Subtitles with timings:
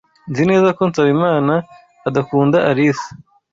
[0.29, 1.53] Nzi neza ko Nsabimana
[2.09, 3.07] adakunda Alice.